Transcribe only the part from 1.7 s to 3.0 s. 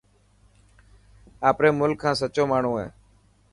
ملڪ کان سچو ماڻهو هي.